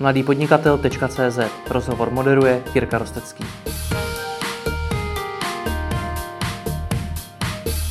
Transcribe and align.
mladýpodnikatel.cz 0.00 1.38
Rozhovor 1.70 2.10
moderuje 2.10 2.62
Jirka 2.74 2.98
Rostecký. 2.98 3.44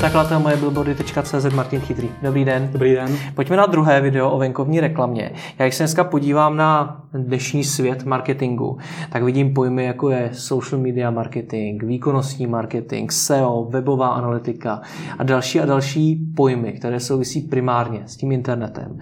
Zakladatel 0.01 0.39
moje 0.39 0.57
billboardy.cz 0.57 1.53
Martin 1.53 1.79
Chytrý. 1.79 2.09
Dobrý 2.21 2.45
den. 2.45 2.69
Dobrý 2.71 2.93
den. 2.93 3.17
Pojďme 3.35 3.57
na 3.57 3.65
druhé 3.65 4.01
video 4.01 4.31
o 4.31 4.37
venkovní 4.37 4.79
reklamě. 4.79 5.31
Já 5.59 5.65
když 5.65 5.75
se 5.75 5.83
dneska 5.83 6.03
podívám 6.03 6.57
na 6.57 7.01
dnešní 7.13 7.63
svět 7.63 8.03
marketingu, 8.03 8.77
tak 9.09 9.23
vidím 9.23 9.53
pojmy 9.53 9.85
jako 9.85 10.09
je 10.09 10.29
social 10.33 10.81
media 10.81 11.11
marketing, 11.11 11.83
výkonnostní 11.83 12.47
marketing, 12.47 13.11
SEO, 13.11 13.67
webová 13.69 14.09
analytika 14.09 14.81
a 15.17 15.23
další 15.23 15.59
a 15.59 15.65
další 15.65 16.15
pojmy, 16.35 16.73
které 16.73 16.99
souvisí 16.99 17.41
primárně 17.41 18.03
s 18.05 18.17
tím 18.17 18.31
internetem. 18.31 18.99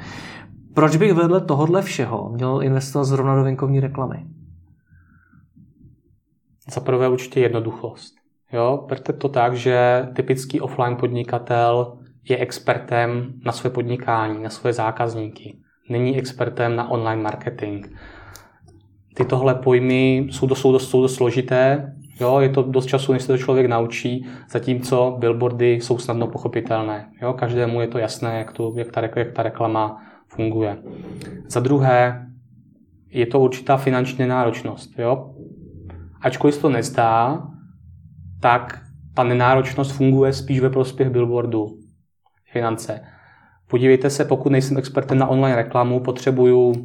Proč 0.73 0.95
bych 0.95 1.13
vedle 1.13 1.41
tohohle 1.41 1.81
všeho 1.81 2.29
měl 2.29 2.63
investovat 2.63 3.03
zrovna 3.03 3.35
do 3.35 3.43
venkovní 3.43 3.79
reklamy? 3.79 4.25
Za 6.71 6.81
prvé 6.81 7.09
určitě 7.09 7.39
jednoduchost. 7.39 8.15
Jo, 8.53 8.85
berte 8.89 9.13
to 9.13 9.29
tak, 9.29 9.53
že 9.53 10.07
typický 10.15 10.61
offline 10.61 10.95
podnikatel 10.95 11.97
je 12.29 12.37
expertem 12.37 13.33
na 13.45 13.51
své 13.51 13.69
podnikání, 13.69 14.43
na 14.43 14.49
své 14.49 14.73
zákazníky. 14.73 15.57
Není 15.89 16.17
expertem 16.17 16.75
na 16.75 16.89
online 16.89 17.21
marketing. 17.21 17.87
Ty 19.15 19.25
tohle 19.25 19.55
pojmy 19.55 20.27
jsou 20.31 20.47
dost, 20.47 20.59
jsou 20.59 20.71
dost, 20.71 20.89
jsou 20.89 21.01
dost 21.01 21.15
složité, 21.15 21.93
jo, 22.19 22.39
je 22.39 22.49
to 22.49 22.63
dost 22.63 22.85
času, 22.85 23.13
než 23.13 23.21
se 23.21 23.27
to 23.27 23.37
člověk 23.37 23.65
naučí, 23.65 24.25
zatímco 24.49 25.15
billboardy 25.19 25.73
jsou 25.73 25.97
snadno 25.97 26.27
pochopitelné. 26.27 27.09
Jo, 27.21 27.33
každému 27.33 27.81
je 27.81 27.87
to 27.87 27.97
jasné, 27.97 28.37
jak, 28.37 28.51
to, 28.51 28.73
jak, 28.75 28.91
ta, 28.91 29.01
jak 29.01 29.31
ta 29.31 29.43
reklama 29.43 30.01
funguje. 30.35 30.77
Za 31.47 31.59
druhé, 31.59 32.27
je 33.09 33.25
to 33.25 33.39
určitá 33.39 33.77
finanční 33.77 34.27
náročnost. 34.27 34.99
Jo? 34.99 35.33
Ačkoliv 36.21 36.61
to 36.61 36.69
nezdá, 36.69 37.43
tak 38.41 38.81
ta 39.13 39.23
nenáročnost 39.23 39.91
funguje 39.91 40.33
spíš 40.33 40.59
ve 40.59 40.69
prospěch 40.69 41.09
billboardu. 41.09 41.77
Finance. 42.51 43.01
Podívejte 43.67 44.09
se, 44.09 44.25
pokud 44.25 44.49
nejsem 44.49 44.77
expertem 44.77 45.17
na 45.17 45.27
online 45.27 45.55
reklamu, 45.55 45.99
potřebuju 45.99 46.67
uh, 46.69 46.75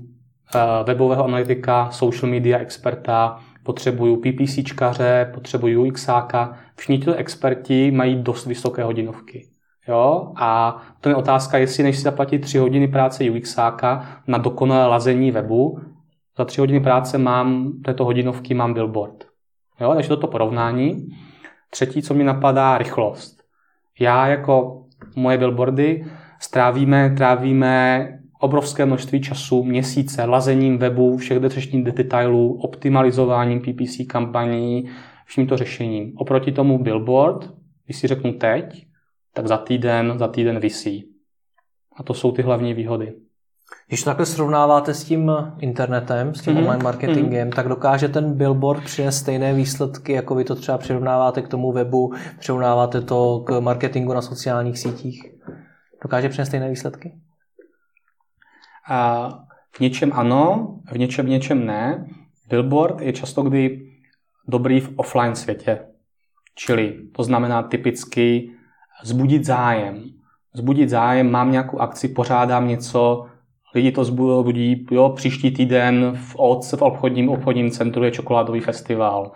webového 0.86 1.24
analytika, 1.24 1.90
social 1.90 2.30
media 2.32 2.58
experta, 2.58 3.40
potřebuju 3.62 4.16
PPCčkaře, 4.16 5.30
potřebuju 5.34 5.86
UXáka. 5.86 6.56
Všichni 6.76 6.98
tyto 6.98 7.14
experti 7.14 7.90
mají 7.90 8.22
dost 8.22 8.46
vysoké 8.46 8.84
hodinovky. 8.84 9.48
Jo? 9.88 10.32
A 10.36 10.80
to 11.00 11.08
je 11.08 11.14
otázka, 11.14 11.58
jestli 11.58 11.82
než 11.82 11.96
si 11.96 12.02
zaplatit 12.02 12.38
3 12.38 12.58
hodiny 12.58 12.88
práce 12.88 13.30
UXáka 13.30 14.06
na 14.26 14.38
dokonalé 14.38 14.86
lazení 14.86 15.30
webu, 15.30 15.80
za 16.38 16.44
3 16.44 16.60
hodiny 16.60 16.80
práce 16.80 17.18
mám 17.18 17.72
této 17.84 18.04
hodinovky, 18.04 18.54
mám 18.54 18.74
billboard. 18.74 19.24
Jo? 19.80 19.94
Takže 19.94 20.08
toto 20.08 20.26
porovnání. 20.26 21.08
Třetí, 21.70 22.02
co 22.02 22.14
mi 22.14 22.24
napadá, 22.24 22.78
rychlost. 22.78 23.42
Já 24.00 24.26
jako 24.26 24.84
moje 25.16 25.38
billboardy 25.38 26.06
strávíme, 26.40 27.14
trávíme 27.16 28.08
obrovské 28.40 28.86
množství 28.86 29.20
času, 29.20 29.64
měsíce, 29.64 30.24
lazením 30.24 30.78
webu, 30.78 31.16
všech 31.16 31.38
detřešních 31.38 31.84
detailů, 31.84 32.60
optimalizováním 32.60 33.60
PPC 33.60 33.96
kampaní, 34.08 34.90
vším 35.24 35.46
to 35.46 35.56
řešením. 35.56 36.12
Oproti 36.16 36.52
tomu 36.52 36.78
billboard, 36.78 37.50
když 37.84 37.96
si 37.96 38.06
řeknu 38.06 38.32
teď, 38.32 38.87
tak 39.34 39.46
za 39.46 39.56
týden, 39.56 40.18
za 40.18 40.28
týden 40.28 40.60
vysí. 40.60 41.14
A 41.96 42.02
to 42.02 42.14
jsou 42.14 42.32
ty 42.32 42.42
hlavní 42.42 42.74
výhody. 42.74 43.14
Když 43.88 44.02
to 44.02 44.10
takhle 44.10 44.26
srovnáváte 44.26 44.94
s 44.94 45.04
tím 45.04 45.32
internetem, 45.58 46.34
s 46.34 46.42
tím 46.42 46.54
mm-hmm. 46.54 46.58
online 46.58 46.84
marketingem, 46.84 47.48
mm-hmm. 47.48 47.54
tak 47.54 47.68
dokáže 47.68 48.08
ten 48.08 48.34
billboard 48.34 48.84
přinést 48.84 49.16
stejné 49.16 49.54
výsledky, 49.54 50.12
jako 50.12 50.34
vy 50.34 50.44
to 50.44 50.54
třeba 50.54 50.78
přirovnáváte 50.78 51.42
k 51.42 51.48
tomu 51.48 51.72
webu, 51.72 52.12
přirovnáváte 52.38 53.00
to 53.00 53.40
k 53.46 53.60
marketingu 53.60 54.12
na 54.12 54.22
sociálních 54.22 54.78
sítích? 54.78 55.22
Dokáže 56.02 56.28
přinést 56.28 56.48
stejné 56.48 56.70
výsledky? 56.70 57.14
A 58.90 59.28
v 59.76 59.80
něčem 59.80 60.12
ano, 60.14 60.74
v 60.92 60.98
něčem, 60.98 61.26
v 61.26 61.28
něčem 61.28 61.66
ne. 61.66 62.08
Billboard 62.48 63.00
je 63.00 63.12
často 63.12 63.42
kdy 63.42 63.92
dobrý 64.48 64.80
v 64.80 64.92
offline 64.96 65.34
světě. 65.34 65.78
Čili 66.54 67.08
to 67.12 67.22
znamená 67.22 67.62
typicky 67.62 68.50
zbudit 69.04 69.44
zájem. 69.44 70.04
Zbudit 70.54 70.88
zájem, 70.88 71.30
mám 71.30 71.52
nějakou 71.52 71.80
akci, 71.80 72.08
pořádám 72.08 72.68
něco, 72.68 73.26
lidi 73.74 73.92
to 73.92 74.04
zbudí, 74.04 74.86
jo, 74.90 75.08
příští 75.16 75.50
týden 75.50 76.12
v 76.14 76.36
OC, 76.36 76.72
v 76.72 76.82
obchodním, 76.82 77.28
obchodním 77.28 77.70
centru 77.70 78.04
je 78.04 78.10
čokoládový 78.10 78.60
festival. 78.60 79.32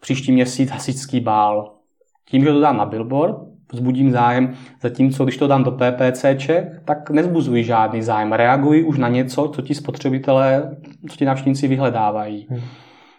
Příští 0.00 0.32
měsíc 0.32 0.70
hasičský 0.70 1.20
bál. 1.20 1.74
Tím, 2.28 2.44
že 2.44 2.52
to 2.52 2.60
dám 2.60 2.76
na 2.76 2.86
billboard, 2.86 3.36
vzbudím 3.72 4.10
zájem, 4.10 4.54
zatímco 4.82 5.24
když 5.24 5.36
to 5.36 5.46
dám 5.46 5.64
do 5.64 5.70
PPCček, 5.70 6.82
tak 6.84 7.10
nezbuzuji 7.10 7.64
žádný 7.64 8.02
zájem. 8.02 8.32
Reaguji 8.32 8.84
už 8.84 8.98
na 8.98 9.08
něco, 9.08 9.48
co 9.48 9.62
ti 9.62 9.74
spotřebitelé, 9.74 10.76
co 11.10 11.16
ti 11.16 11.24
návštěvníci 11.24 11.68
vyhledávají. 11.68 12.46
Hmm. 12.50 12.60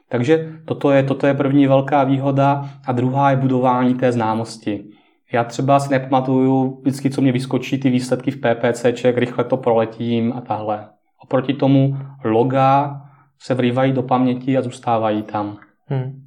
Takže 0.09 0.53
toto 0.66 0.92
je, 0.92 1.03
toto 1.03 1.28
je 1.28 1.34
první 1.34 1.68
velká 1.68 2.03
výhoda 2.03 2.69
a 2.86 2.92
druhá 2.92 3.31
je 3.31 3.38
budování 3.38 3.94
té 3.94 4.12
známosti. 4.12 4.84
Já 5.33 5.44
třeba 5.44 5.79
si 5.79 5.91
nepamatuju 5.91 6.79
vždycky, 6.81 7.09
co 7.09 7.21
mě 7.21 7.31
vyskočí 7.31 7.77
ty 7.77 7.89
výsledky 7.89 8.31
v 8.31 8.38
PPCček, 8.38 9.17
rychle 9.17 9.44
to 9.44 9.57
proletím 9.57 10.33
a 10.35 10.41
tahle. 10.41 10.88
Oproti 11.23 11.53
tomu 11.53 11.97
loga 12.23 13.01
se 13.39 13.53
vrývají 13.53 13.91
do 13.91 14.03
paměti 14.03 14.57
a 14.57 14.61
zůstávají 14.61 15.23
tam. 15.23 15.57
Hmm. 15.85 16.23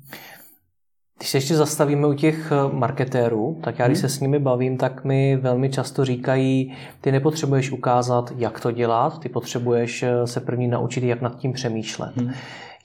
Když 1.19 1.29
se 1.29 1.37
ještě 1.37 1.55
zastavíme 1.55 2.07
u 2.07 2.15
těch 2.15 2.53
eh, 2.53 2.75
marketérů, 2.77 3.61
tak 3.65 3.79
já 3.79 3.87
když 3.87 3.99
hmm. 3.99 4.09
se 4.09 4.17
s 4.17 4.21
nimi 4.21 4.39
bavím, 4.39 4.79
tak 4.79 5.05
mi 5.05 5.37
velmi 5.37 5.71
často 5.71 6.05
říkají, 6.05 6.77
ty 7.01 7.13
nepotřebuješ 7.13 7.71
ukázat, 7.71 8.33
jak 8.37 8.61
to 8.61 8.71
dělat, 8.71 9.19
ty 9.19 9.29
potřebuješ 9.29 10.03
eh, 10.03 10.27
se 10.27 10.41
první 10.41 10.69
naučit, 10.69 11.05
jak 11.05 11.21
nad 11.21 11.37
tím 11.39 11.53
přemýšlet. 11.53 12.17
Hmm. 12.17 12.33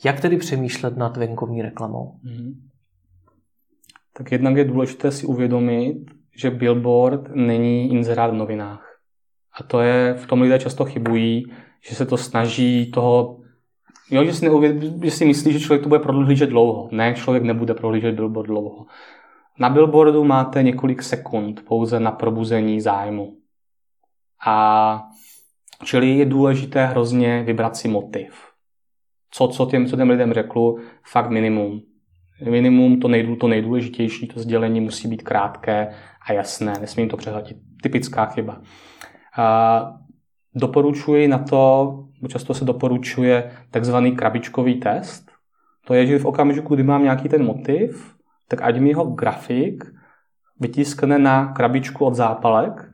Jak 0.05 0.19
tedy 0.19 0.37
přemýšlet 0.37 0.97
nad 0.97 1.17
venkovní 1.17 1.61
reklamou? 1.61 2.15
Hmm 2.23 2.70
tak 4.13 4.31
jednak 4.31 4.55
je 4.55 4.65
důležité 4.65 5.11
si 5.11 5.25
uvědomit, 5.25 5.97
že 6.35 6.51
billboard 6.51 7.21
není 7.35 7.91
inzerát 7.91 8.31
v 8.31 8.37
novinách. 8.37 8.99
A 9.59 9.63
to 9.63 9.81
je, 9.81 10.13
v 10.13 10.27
tom 10.27 10.41
lidé 10.41 10.59
často 10.59 10.85
chybují, 10.85 11.45
že 11.89 11.95
se 11.95 12.05
to 12.05 12.17
snaží 12.17 12.91
toho, 12.91 13.39
jo, 14.11 14.23
že 14.23 14.33
si, 14.33 14.45
neuvěd, 14.45 15.03
že 15.03 15.11
si 15.11 15.25
myslí, 15.25 15.53
že 15.53 15.59
člověk 15.59 15.83
to 15.83 15.89
bude 15.89 15.99
prohlížet 15.99 16.49
dlouho. 16.49 16.89
Ne, 16.91 17.13
člověk 17.13 17.43
nebude 17.43 17.73
prohlížet 17.73 18.15
billboard 18.15 18.47
dlouho. 18.47 18.85
Na 19.59 19.69
billboardu 19.69 20.23
máte 20.23 20.63
několik 20.63 21.03
sekund 21.03 21.65
pouze 21.65 21.99
na 21.99 22.11
probuzení 22.11 22.81
zájmu. 22.81 23.37
A 24.45 25.03
čili 25.83 26.09
je 26.09 26.25
důležité 26.25 26.85
hrozně 26.85 27.43
vybrat 27.43 27.75
si 27.75 27.87
motiv. 27.87 28.33
Co, 29.31 29.47
co 29.47 29.65
těm, 29.65 29.85
co 29.87 29.97
těm 29.97 30.09
lidem 30.09 30.33
řekl, 30.33 30.75
fakt 31.03 31.29
minimum 31.29 31.81
minimum, 32.49 32.99
to, 32.99 33.07
nejdů, 33.07 33.35
to 33.35 33.47
nejdůležitější, 33.47 34.27
to 34.27 34.39
sdělení 34.39 34.81
musí 34.81 35.07
být 35.07 35.23
krátké 35.23 35.93
a 36.27 36.33
jasné, 36.33 36.73
nesmím 36.81 37.09
to 37.09 37.17
přehletit. 37.17 37.57
Typická 37.83 38.25
chyba. 38.25 38.61
A 39.37 39.93
doporučuji 40.55 41.27
na 41.27 41.37
to, 41.37 41.93
často 42.27 42.53
se 42.53 42.65
doporučuje 42.65 43.51
takzvaný 43.71 44.11
krabičkový 44.11 44.79
test. 44.79 45.31
To 45.85 45.93
je, 45.93 46.05
že 46.05 46.19
v 46.19 46.25
okamžiku, 46.25 46.75
kdy 46.75 46.83
mám 46.83 47.03
nějaký 47.03 47.29
ten 47.29 47.45
motiv, 47.45 48.15
tak 48.47 48.61
ať 48.61 48.79
mi 48.79 48.93
ho 48.93 49.05
grafik 49.05 49.83
vytiskne 50.59 51.19
na 51.19 51.53
krabičku 51.53 52.05
od 52.05 52.15
zápalek 52.15 52.91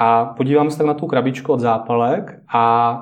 a 0.00 0.24
podívám 0.24 0.70
se 0.70 0.78
tak 0.78 0.86
na 0.86 0.94
tu 0.94 1.06
krabičku 1.06 1.52
od 1.52 1.60
zápalek 1.60 2.40
a 2.54 2.94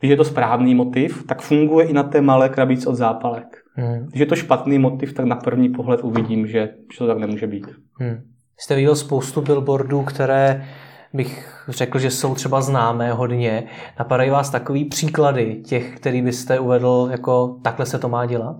když 0.00 0.10
je 0.10 0.16
to 0.16 0.24
správný 0.24 0.74
motiv, 0.74 1.26
tak 1.26 1.42
funguje 1.42 1.86
i 1.86 1.92
na 1.92 2.02
té 2.02 2.20
malé 2.20 2.48
krabičce 2.48 2.88
od 2.88 2.94
zápalek. 2.94 3.62
Hmm. 3.78 4.06
Když 4.06 4.20
je 4.20 4.26
to 4.26 4.36
špatný 4.36 4.78
motiv, 4.78 5.12
tak 5.12 5.26
na 5.26 5.36
první 5.36 5.68
pohled 5.68 6.00
uvidím, 6.04 6.46
že, 6.46 6.68
že 6.92 6.98
to 6.98 7.06
tak 7.06 7.18
nemůže 7.18 7.46
být. 7.46 7.66
Hmm. 7.92 8.22
Jste 8.60 8.74
viděl 8.74 8.96
spoustu 8.96 9.42
billboardů, 9.42 10.02
které 10.02 10.64
bych 11.12 11.64
řekl, 11.68 11.98
že 11.98 12.10
jsou 12.10 12.34
třeba 12.34 12.60
známé 12.60 13.12
hodně. 13.12 13.64
Napadají 13.98 14.30
vás 14.30 14.50
takový 14.50 14.84
příklady 14.84 15.62
těch, 15.66 15.96
který 15.96 16.22
byste 16.22 16.58
uvedl, 16.58 17.08
jako 17.10 17.60
takhle 17.64 17.86
se 17.86 17.98
to 17.98 18.08
má 18.08 18.26
dělat? 18.26 18.56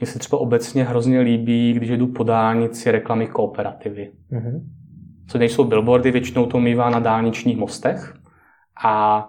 Mně 0.00 0.06
se 0.06 0.18
třeba 0.18 0.40
obecně 0.40 0.84
hrozně 0.84 1.20
líbí, 1.20 1.72
když 1.72 1.90
jdu 1.90 2.06
po 2.06 2.24
dálnici 2.24 2.90
reklamy 2.90 3.26
kooperativy. 3.26 4.12
Mm-hmm. 4.32 4.60
Co 5.28 5.38
nejsou 5.38 5.64
billboardy, 5.64 6.10
většinou 6.10 6.46
to 6.46 6.60
mývá 6.60 6.90
na 6.90 6.98
dálničních 6.98 7.56
mostech 7.56 8.14
a 8.84 9.28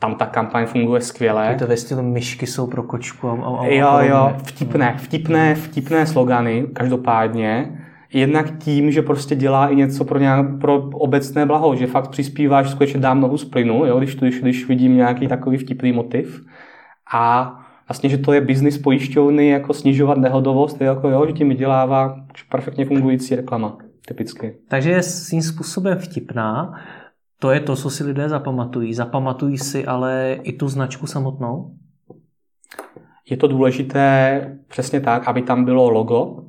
tam 0.00 0.14
ta 0.14 0.26
kampaň 0.26 0.66
funguje 0.66 1.00
skvěle. 1.00 1.56
To 1.58 1.66
ve 1.66 1.76
stylu 1.76 2.02
myšky 2.02 2.46
jsou 2.46 2.66
pro 2.66 2.82
kočku. 2.82 3.28
A, 3.28 3.32
a, 3.32 3.60
a 3.60 3.66
jo, 3.66 3.98
jo, 4.00 4.32
vtipné, 4.44 4.94
vtipné, 4.98 5.54
vtipné 5.54 6.06
slogany, 6.06 6.66
každopádně. 6.72 7.78
Jednak 8.12 8.58
tím, 8.58 8.90
že 8.90 9.02
prostě 9.02 9.34
dělá 9.34 9.68
i 9.68 9.76
něco 9.76 10.04
pro, 10.04 10.18
nějak, 10.18 10.46
pro 10.60 10.74
obecné 10.76 11.46
blaho, 11.46 11.76
že 11.76 11.86
fakt 11.86 12.08
přispíváš, 12.08 12.70
skutečně 12.70 13.00
dám 13.00 13.20
nohu 13.20 13.38
z 13.38 13.44
plynu, 13.44 13.86
jo, 13.86 13.98
když, 13.98 14.16
když, 14.16 14.40
když 14.40 14.68
vidím 14.68 14.96
nějaký 14.96 15.28
takový 15.28 15.56
vtipný 15.56 15.92
motiv. 15.92 16.46
A 17.12 17.54
vlastně, 17.88 18.08
že 18.08 18.18
to 18.18 18.32
je 18.32 18.40
biznis 18.40 18.78
pojišťovny, 18.78 19.48
jako 19.48 19.74
snižovat 19.74 20.18
nehodovost, 20.18 20.80
jako 20.80 21.08
jo, 21.08 21.26
že 21.26 21.32
tím 21.32 21.48
vydělává 21.48 22.16
perfektně 22.50 22.84
fungující 22.84 23.36
reklama, 23.36 23.76
typicky. 24.08 24.56
Takže 24.68 24.90
je 24.90 25.02
svým 25.02 25.42
způsobem 25.42 25.98
vtipná, 25.98 26.74
to 27.40 27.50
je 27.50 27.60
to, 27.60 27.76
co 27.76 27.90
si 27.90 28.04
lidé 28.04 28.28
zapamatují. 28.28 28.94
Zapamatují 28.94 29.58
si 29.58 29.86
ale 29.86 30.38
i 30.42 30.52
tu 30.52 30.68
značku 30.68 31.06
samotnou? 31.06 31.74
Je 33.30 33.36
to 33.36 33.46
důležité 33.46 34.58
přesně 34.68 35.00
tak, 35.00 35.28
aby 35.28 35.42
tam 35.42 35.64
bylo 35.64 35.90
logo. 35.90 36.44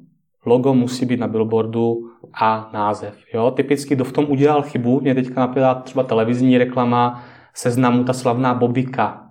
Logo 0.46 0.74
musí 0.74 1.06
být 1.06 1.20
na 1.20 1.28
billboardu 1.28 2.10
a 2.34 2.70
název. 2.74 3.16
Jo? 3.34 3.52
Typicky, 3.52 3.96
kdo 3.96 4.04
v 4.04 4.12
tom 4.12 4.26
udělal 4.30 4.62
chybu, 4.62 5.02
mě 5.02 5.16
teďka 5.16 5.40
napadá 5.40 5.76
třeba 5.76 6.04
televizní 6.04 6.58
reklama 6.58 7.24
seznamu, 7.54 8.04
ta 8.04 8.14
slavná 8.14 8.54
Bobika. 8.54 9.30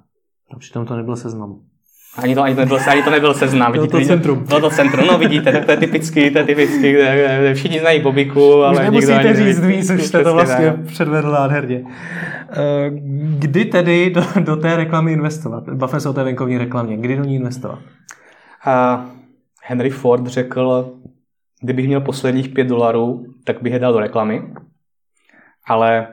A 0.54 0.58
přitom 0.58 0.86
to 0.86 0.96
nebyl 0.96 1.16
seznam. 1.16 1.60
Ani 2.16 2.34
to, 2.34 2.42
ani 2.42 2.54
to, 2.54 2.60
nebyl, 2.60 2.78
ani 2.86 3.02
to 3.02 3.10
nebyl 3.10 3.34
seznam. 3.34 3.72
Bylo 3.72 3.86
to 3.86 4.00
centrum. 4.00 4.44
Bylo 4.44 4.60
to 4.60 4.70
centrum, 4.70 5.06
no 5.06 5.18
vidíte, 5.18 5.52
to 5.52 5.70
je 5.70 5.76
typický, 5.76 6.30
to 6.30 6.38
je 6.38 6.44
typický, 6.44 6.94
všichni 7.54 7.80
znají 7.80 8.00
Bobiku, 8.00 8.62
ale 8.62 8.78
Už 8.78 8.84
nemusíte 8.84 9.34
říct 9.34 9.60
víc, 9.60 9.90
už 9.90 10.02
jste 10.02 10.24
to 10.24 10.34
vlastně 10.34 10.74
předvedl 10.86 11.30
nádherně. 11.30 11.84
Eh, 12.52 12.90
kdy 13.38 13.64
tedy 13.64 14.10
do, 14.10 14.22
do 14.40 14.56
té 14.56 14.76
reklamy 14.76 15.12
investovat? 15.12 15.68
Bavme 15.68 16.00
se 16.00 16.08
o 16.08 16.12
té 16.12 16.24
venkovní 16.24 16.58
reklamě. 16.58 16.96
Kdy 16.96 17.16
do 17.16 17.24
ní 17.24 17.34
investovat? 17.34 17.78
Uh, 18.66 19.00
Henry 19.62 19.90
Ford 19.90 20.26
řekl, 20.26 20.92
kdybych 21.60 21.86
měl 21.86 22.00
posledních 22.00 22.48
pět 22.48 22.66
dolarů, 22.66 23.26
tak 23.44 23.62
bych 23.62 23.72
je 23.72 23.78
dal 23.78 23.92
do 23.92 24.00
reklamy. 24.00 24.42
Ale 25.68 26.06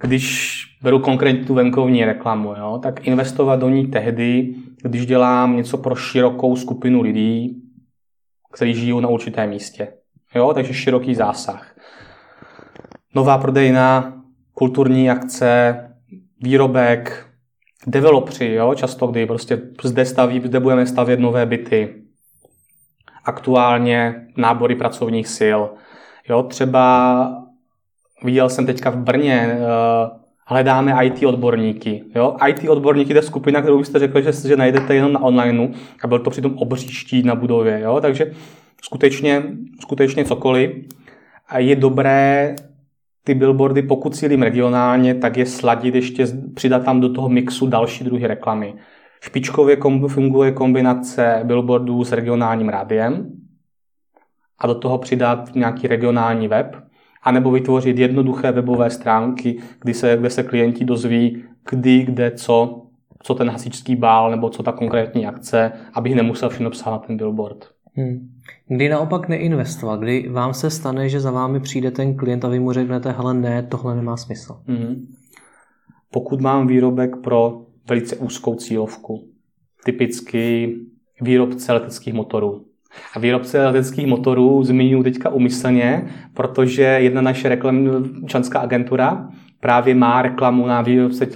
když 0.00 0.62
beru 0.82 0.98
konkrétně 0.98 1.44
tu 1.44 1.54
venkovní 1.54 2.04
reklamu, 2.04 2.54
jo, 2.58 2.80
tak 2.82 3.06
investovat 3.06 3.60
do 3.60 3.68
ní 3.68 3.86
tehdy, 3.86 4.54
když 4.82 5.06
dělám 5.06 5.56
něco 5.56 5.78
pro 5.78 5.94
širokou 5.94 6.56
skupinu 6.56 7.02
lidí, 7.02 7.62
kteří 8.52 8.74
žijou 8.74 9.00
na 9.00 9.08
určitém 9.08 9.50
místě. 9.50 9.92
Jo, 10.34 10.52
takže 10.54 10.74
široký 10.74 11.14
zásah. 11.14 11.76
Nová 13.14 13.38
prodejna, 13.38 14.22
kulturní 14.54 15.10
akce, 15.10 15.84
výrobek, 16.40 17.26
developři, 17.86 18.52
jo, 18.52 18.74
často 18.74 19.06
kdy 19.06 19.26
prostě 19.26 19.60
zde 19.82 20.04
staví, 20.04 20.42
zde 20.44 20.60
budeme 20.60 20.86
stavět 20.86 21.20
nové 21.20 21.46
byty. 21.46 22.02
Aktuálně 23.24 24.26
nábory 24.36 24.74
pracovních 24.74 25.28
sil. 25.38 25.60
Jo, 26.28 26.42
třeba 26.42 27.44
viděl 28.24 28.48
jsem 28.48 28.66
teďka 28.66 28.90
v 28.90 28.96
Brně, 28.96 29.58
uh, 29.58 30.27
hledáme 30.48 31.06
IT 31.06 31.22
odborníky. 31.22 32.04
Jo? 32.14 32.36
IT 32.48 32.68
odborníky 32.68 33.12
to 33.12 33.18
je 33.18 33.22
skupina, 33.22 33.60
kterou 33.62 33.78
byste 33.78 33.98
řekli, 33.98 34.22
že, 34.22 34.32
že 34.32 34.56
najdete 34.56 34.94
jenom 34.94 35.12
na 35.12 35.22
onlineu 35.22 35.68
a 36.02 36.06
byl 36.06 36.18
to 36.18 36.30
přitom 36.30 36.58
obří 36.58 36.88
štít 36.88 37.24
na 37.24 37.34
budově. 37.34 37.80
Jo? 37.80 37.98
Takže 38.00 38.32
skutečně, 38.82 39.42
skutečně 39.80 40.24
cokoliv. 40.24 40.70
A 41.48 41.58
je 41.58 41.76
dobré 41.76 42.54
ty 43.24 43.34
billboardy, 43.34 43.82
pokud 43.82 44.16
cílím 44.16 44.42
regionálně, 44.42 45.14
tak 45.14 45.36
je 45.36 45.46
sladit 45.46 45.94
ještě, 45.94 46.26
přidat 46.54 46.84
tam 46.84 47.00
do 47.00 47.12
toho 47.12 47.28
mixu 47.28 47.66
další 47.66 48.04
druhy 48.04 48.26
reklamy. 48.26 48.74
Špičkově 49.20 49.76
funguje 50.08 50.52
kombinace 50.52 51.40
billboardů 51.44 52.04
s 52.04 52.12
regionálním 52.12 52.68
rádiem 52.68 53.32
a 54.58 54.66
do 54.66 54.74
toho 54.74 54.98
přidat 54.98 55.54
nějaký 55.54 55.88
regionální 55.88 56.48
web, 56.48 56.76
anebo 57.28 57.50
vytvořit 57.50 57.98
jednoduché 57.98 58.52
webové 58.52 58.90
stránky, 58.90 59.58
kdy 59.80 59.94
se, 59.94 60.16
kde 60.20 60.30
se 60.30 60.42
klienti 60.42 60.84
dozví, 60.84 61.44
kdy, 61.70 62.02
kde, 62.02 62.30
co, 62.30 62.86
co 63.22 63.34
ten 63.34 63.50
hasičský 63.50 63.96
bál 63.96 64.30
nebo 64.30 64.50
co 64.50 64.62
ta 64.62 64.72
konkrétní 64.72 65.26
akce, 65.26 65.72
abych 65.92 66.14
nemusel 66.14 66.48
všechno 66.48 66.70
psát 66.70 66.90
na 66.90 66.98
ten 66.98 67.16
billboard. 67.16 67.64
Hmm. 67.94 68.30
Kdy 68.68 68.88
naopak 68.88 69.28
neinvestovat? 69.28 70.00
Kdy 70.00 70.28
vám 70.28 70.54
se 70.54 70.70
stane, 70.70 71.08
že 71.08 71.20
za 71.20 71.30
vámi 71.30 71.60
přijde 71.60 71.90
ten 71.90 72.16
klient 72.16 72.44
a 72.44 72.48
vy 72.48 72.60
mu 72.60 72.72
řeknete, 72.72 73.12
hele 73.12 73.34
ne, 73.34 73.62
tohle 73.62 73.96
nemá 73.96 74.16
smysl. 74.16 74.60
Hmm. 74.66 75.06
Pokud 76.12 76.40
mám 76.40 76.66
výrobek 76.66 77.16
pro 77.16 77.62
velice 77.88 78.16
úzkou 78.16 78.54
cílovku, 78.54 79.28
typicky 79.84 80.74
výrobce 81.20 81.72
leteckých 81.72 82.14
motorů, 82.14 82.64
a 83.14 83.18
výrobce 83.18 83.66
leteckých 83.66 84.06
motorů 84.06 84.64
zmiňuji 84.64 85.02
teďka 85.02 85.30
umyslně, 85.30 86.08
protože 86.34 86.82
jedna 86.82 87.20
naše 87.20 87.48
reklamní 87.48 87.90
členská 88.26 88.58
agentura 88.58 89.28
právě 89.60 89.94
má 89.94 90.22
reklamu 90.22 90.66
na 90.66 90.82
výrobce 90.82 91.26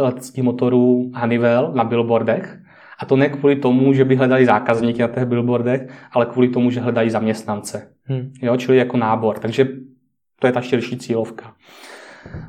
leteckých 0.00 0.44
motorů 0.44 1.10
Honeywell 1.14 1.72
na 1.74 1.84
billboardech. 1.84 2.58
A 2.98 3.06
to 3.06 3.16
ne 3.16 3.28
kvůli 3.28 3.56
tomu, 3.56 3.92
že 3.92 4.04
by 4.04 4.16
hledali 4.16 4.46
zákazníky 4.46 5.02
na 5.02 5.08
těch 5.08 5.24
billboardech, 5.24 5.88
ale 6.12 6.26
kvůli 6.26 6.48
tomu, 6.48 6.70
že 6.70 6.80
hledají 6.80 7.10
zaměstnance. 7.10 7.88
Hmm. 8.04 8.32
Jo, 8.42 8.56
čili 8.56 8.78
jako 8.78 8.96
nábor. 8.96 9.38
Takže 9.38 9.68
to 10.40 10.46
je 10.46 10.52
ta 10.52 10.60
širší 10.60 10.98
cílovka. 10.98 11.54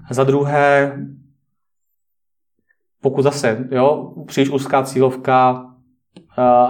Za 0.10 0.24
druhé, 0.24 0.98
pokud 3.02 3.22
zase, 3.22 3.68
jo, 3.72 4.14
příliš 4.28 4.50
úzká 4.50 4.84
cílovka, 4.84 5.66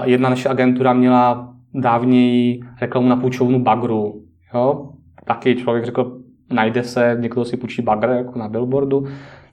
jedna 0.03 0.29
naše 0.29 0.49
agentura 0.49 0.93
měla 0.93 1.54
dávněji 1.81 2.59
reklamu 2.81 3.09
na 3.09 3.15
půjčovnu 3.15 3.59
bagru. 3.59 4.21
Jo? 4.53 4.89
Taky 5.25 5.55
člověk 5.55 5.85
řekl, 5.85 6.17
najde 6.51 6.83
se, 6.83 7.17
někdo 7.19 7.45
si 7.45 7.57
půjčí 7.57 7.81
bagr 7.81 8.09
jako 8.09 8.39
na 8.39 8.49
billboardu. 8.49 9.05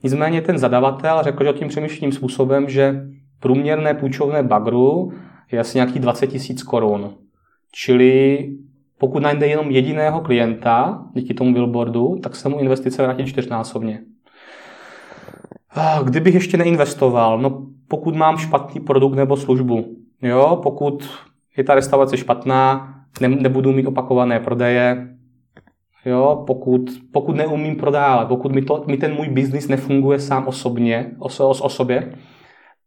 Nicméně 0.03 0.41
ten 0.41 0.57
zadavatel 0.57 1.23
řekl, 1.23 1.43
že 1.43 1.53
tím 1.53 1.67
přemýšlím 1.67 2.11
způsobem, 2.11 2.69
že 2.69 3.01
průměrné 3.39 3.93
půjčovné 3.93 4.43
bagru 4.43 5.11
je 5.51 5.59
asi 5.59 5.77
nějakých 5.77 6.01
20 6.01 6.27
tisíc 6.27 6.63
korun. 6.63 7.13
Čili 7.71 8.49
pokud 8.97 9.23
najde 9.23 9.47
jenom 9.47 9.71
jediného 9.71 10.21
klienta 10.21 11.05
díky 11.13 11.33
tomu 11.33 11.53
billboardu, 11.53 12.19
tak 12.23 12.35
se 12.35 12.49
mu 12.49 12.59
investice 12.59 13.03
vrátí 13.03 13.25
čtyřnásobně. 13.25 14.01
Kdybych 16.03 16.33
ještě 16.33 16.57
neinvestoval, 16.57 17.39
no 17.39 17.67
pokud 17.87 18.15
mám 18.15 18.37
špatný 18.37 18.81
produkt 18.81 19.15
nebo 19.15 19.37
službu, 19.37 19.85
jo, 20.21 20.59
pokud 20.63 21.09
je 21.57 21.63
ta 21.63 21.75
restaurace 21.75 22.17
špatná, 22.17 22.93
ne, 23.21 23.27
nebudu 23.27 23.71
mít 23.71 23.85
opakované 23.85 24.39
prodeje, 24.39 25.07
jo, 26.05 26.43
pokud, 26.47 26.81
pokud 27.11 27.35
neumím 27.35 27.75
prodávat, 27.75 28.27
pokud 28.27 28.51
mi, 28.51 28.61
to, 28.61 28.83
mi 28.87 28.97
ten 28.97 29.13
můj 29.13 29.27
biznis 29.27 29.67
nefunguje 29.67 30.19
sám 30.19 30.47
osobně, 30.47 31.11
o, 31.19 31.27
o, 31.61 31.69
sobě, 31.69 32.13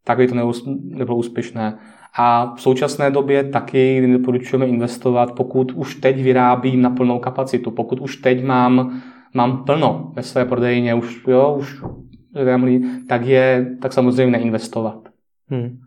tak 0.04 0.18
by 0.18 0.26
to 0.26 0.52
nebylo 0.80 1.16
úspěšné. 1.16 1.78
A 2.18 2.54
v 2.54 2.60
současné 2.60 3.10
době 3.10 3.44
taky 3.44 4.12
doporučujeme 4.12 4.66
investovat, 4.66 5.32
pokud 5.32 5.72
už 5.72 5.94
teď 5.94 6.22
vyrábím 6.22 6.82
na 6.82 6.90
plnou 6.90 7.18
kapacitu, 7.18 7.70
pokud 7.70 8.00
už 8.00 8.16
teď 8.16 8.44
mám, 8.44 9.02
mám 9.34 9.64
plno 9.64 10.12
ve 10.14 10.22
své 10.22 10.44
prodejně, 10.44 10.94
už, 10.94 11.24
jo, 11.28 11.56
už 11.58 11.82
tak, 13.08 13.26
je, 13.26 13.76
tak 13.82 13.92
samozřejmě 13.92 14.38
neinvestovat. 14.38 15.08
Hmm 15.48 15.85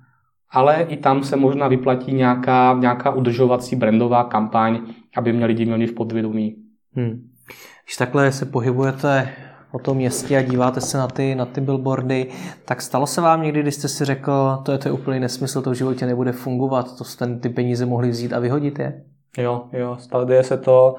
ale 0.52 0.82
i 0.82 0.98
tam 0.98 1.24
se 1.24 1.36
možná 1.36 1.68
vyplatí 1.68 2.14
nějaká, 2.14 2.78
nějaká 2.80 3.12
udržovací 3.12 3.76
brandová 3.76 4.24
kampaň, 4.24 4.80
aby 5.18 5.34
mě 5.34 5.46
lidi 5.46 5.66
měli 5.66 5.88
v 5.88 5.94
podvědomí. 5.94 6.56
Hmm. 6.94 7.30
Když 7.86 7.98
takhle 7.98 8.32
se 8.32 8.46
pohybujete 8.46 9.30
o 9.72 9.80
tom 9.80 9.98
městě 9.98 10.38
a 10.38 10.42
díváte 10.42 10.82
se 10.82 10.98
na 10.98 11.08
ty, 11.08 11.36
na 11.36 11.46
ty 11.46 11.62
billboardy, 11.62 12.28
tak 12.66 12.82
stalo 12.82 13.08
se 13.08 13.22
vám 13.22 13.44
někdy, 13.44 13.62
když 13.62 13.76
jste 13.76 13.88
si 13.88 14.06
řekl, 14.06 14.58
to 14.66 14.72
je, 14.72 14.78
to 14.78 14.88
je 14.88 14.92
úplný 14.92 15.20
nesmysl, 15.20 15.62
to 15.62 15.72
v 15.72 15.74
životě 15.74 16.06
nebude 16.06 16.32
fungovat, 16.32 16.98
to 16.98 17.04
jste 17.04 17.36
ty 17.40 17.50
peníze 17.50 17.86
mohli 17.86 18.10
vzít 18.10 18.34
a 18.34 18.40
vyhodit 18.40 18.80
je? 18.80 19.04
Jo, 19.38 19.64
jo, 19.74 19.98
děje 20.26 20.44
se 20.44 20.58
to, 20.58 20.96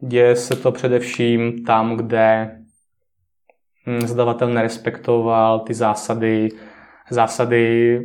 děje 0.00 0.36
se 0.36 0.56
to 0.56 0.72
především 0.72 1.64
tam, 1.64 1.96
kde 1.96 2.56
hm, 3.86 4.06
zadavatel 4.06 4.48
nerespektoval 4.48 5.60
ty 5.60 5.74
zásady, 5.74 6.48
zásady 7.10 8.00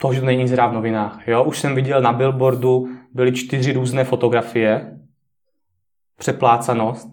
toho, 0.00 0.14
že 0.14 0.20
to 0.20 0.26
není 0.26 0.42
nic 0.42 0.52
v 0.52 0.72
novinách. 0.72 1.28
Jo? 1.28 1.44
Už 1.44 1.58
jsem 1.58 1.74
viděl 1.74 2.00
na 2.00 2.12
billboardu, 2.12 2.88
byly 3.14 3.32
čtyři 3.32 3.72
různé 3.72 4.04
fotografie, 4.04 4.98
přeplácanost, 6.18 7.08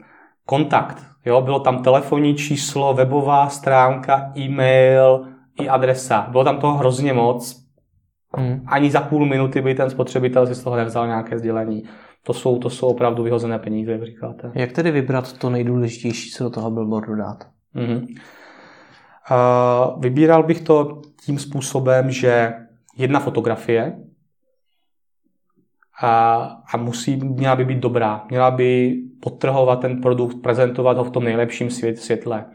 kontakt. 0.45 1.03
Jo? 1.25 1.41
Bylo 1.41 1.59
tam 1.59 1.83
telefonní 1.83 2.35
číslo, 2.35 2.93
webová 2.93 3.49
stránka, 3.49 4.31
e-mail 4.37 5.27
i 5.61 5.69
adresa. 5.69 6.27
Bylo 6.31 6.43
tam 6.43 6.59
toho 6.59 6.77
hrozně 6.77 7.13
moc. 7.13 7.61
Hmm. 8.37 8.63
Ani 8.67 8.91
za 8.91 9.01
půl 9.01 9.25
minuty 9.25 9.61
by 9.61 9.75
ten 9.75 9.89
spotřebitel 9.89 10.47
si 10.47 10.55
z 10.55 10.63
toho 10.63 10.75
nevzal 10.75 11.07
nějaké 11.07 11.39
sdělení. 11.39 11.83
To 12.23 12.33
jsou, 12.33 12.59
to 12.59 12.69
jsou 12.69 12.87
opravdu 12.87 13.23
vyhozené 13.23 13.59
peníze, 13.59 13.91
jak 13.91 14.03
říkáte. 14.03 14.51
Jak 14.55 14.71
tedy 14.71 14.91
vybrat 14.91 15.37
to 15.37 15.49
nejdůležitější, 15.49 16.31
co 16.31 16.43
do 16.43 16.49
toho 16.49 16.71
billboardu 16.71 17.15
dát? 17.15 17.47
Mm-hmm. 17.75 18.07
Vybíral 19.97 20.43
bych 20.43 20.61
to 20.61 21.01
tím 21.25 21.39
způsobem, 21.39 22.11
že 22.11 22.53
jedna 22.97 23.19
fotografie, 23.19 23.97
a, 26.01 26.35
a 26.73 26.77
musí, 26.77 27.15
měla 27.15 27.55
by 27.55 27.65
být 27.65 27.79
dobrá. 27.79 28.25
Měla 28.29 28.51
by 28.51 28.97
podtrhovat 29.21 29.81
ten 29.81 30.01
produkt, 30.01 30.41
prezentovat 30.41 30.97
ho 30.97 31.03
v 31.03 31.11
tom 31.11 31.23
nejlepším 31.23 31.69
svět, 31.69 31.97
světle. 31.97 32.45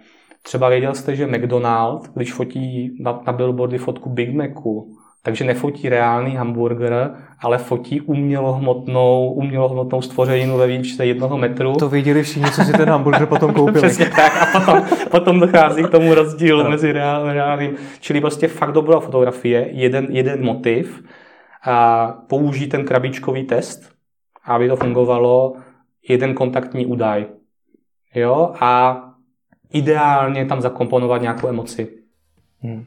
Třeba 0.43 0.69
věděl 0.69 0.95
jste, 0.95 1.17
že 1.17 1.27
McDonald, 1.27 2.11
když 2.15 2.33
fotí 2.33 2.97
na, 3.01 3.21
na 3.27 3.33
billboardy 3.33 3.79
fotku 3.79 4.11
Big 4.11 4.35
Macu, 4.35 4.96
takže 5.27 5.45
nefotí 5.45 5.89
reálný 5.89 6.37
hamburger, 6.37 7.11
ale 7.41 7.59
fotí 7.59 8.01
umělohmotnou, 8.01 9.33
umělohmotnou 9.33 10.03
stvořeninu 10.03 10.57
ve 10.57 10.67
výšce 10.67 11.07
jednoho 11.07 11.39
metru. 11.39 11.73
To 11.73 11.89
viděli 11.89 12.23
všichni, 12.23 12.51
co 12.51 12.65
si 12.65 12.73
ten 12.73 12.89
hamburger 12.89 13.27
potom 13.27 13.55
koupili. 13.55 13.79
Přesně 13.79 14.07
tak. 14.07 14.33
A 14.43 14.61
potom, 14.61 14.85
potom 15.11 15.41
dochází 15.41 15.85
k 15.85 15.91
tomu 15.91 16.15
rozdílu 16.15 16.63
no. 16.63 16.71
mezi 16.71 16.93
reál, 16.93 17.33
reálným. 17.33 17.77
Čili 18.01 18.21
prostě 18.21 18.49
fakt 18.49 18.73
dobrá 18.73 19.01
fotografie, 19.01 19.69
jeden, 19.71 20.07
jeden 20.11 20.45
motiv, 20.45 21.03
a 21.65 22.07
použít 22.27 22.69
ten 22.69 22.85
krabičkový 22.85 23.45
test, 23.45 23.93
aby 24.45 24.69
to 24.69 24.77
fungovalo, 24.77 25.57
jeden 26.09 26.35
kontaktní 26.35 26.87
údaj. 26.87 27.27
Jo? 28.15 28.53
A 28.61 29.03
ideálně 29.73 30.47
tam 30.47 30.61
zakomponovat 30.61 31.23
nějakou 31.23 31.49
emoci. 31.49 31.89
Hmm. 32.61 32.85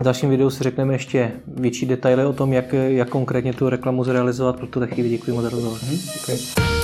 V 0.00 0.04
dalším 0.04 0.30
videu 0.30 0.50
si 0.50 0.64
řekneme 0.64 0.94
ještě 0.94 1.32
větší 1.46 1.86
detaily 1.86 2.24
o 2.24 2.32
tom, 2.32 2.52
jak, 2.52 2.72
jak 2.72 3.08
konkrétně 3.08 3.52
tu 3.52 3.68
reklamu 3.68 4.04
zrealizovat. 4.04 4.56
Pro 4.56 4.66
tuhle 4.66 4.88
chvíli 4.88 5.08
děkuji 5.08 5.32
moc 5.32 5.42
za 5.42 5.48
rozhovor. 5.48 5.78
Hmm, 5.78 5.98
děkuji. 6.14 6.75